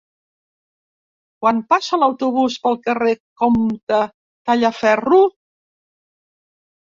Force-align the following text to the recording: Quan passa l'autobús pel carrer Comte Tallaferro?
Quan 1.45 1.59
passa 1.73 1.99
l'autobús 2.03 2.55
pel 2.63 2.79
carrer 2.87 3.13
Comte 3.41 3.99
Tallaferro? 4.51 5.19